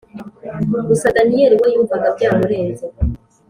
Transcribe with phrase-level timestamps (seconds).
[0.89, 2.85] gusa daniel we yumvaga byamurenze